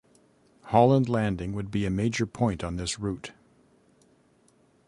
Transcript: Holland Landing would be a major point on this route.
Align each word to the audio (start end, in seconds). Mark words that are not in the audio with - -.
Holland 0.63 1.07
Landing 1.09 1.53
would 1.53 1.69
be 1.69 1.85
a 1.85 1.91
major 1.91 2.25
point 2.25 2.63
on 2.63 2.75
this 2.75 2.97
route. 2.97 3.33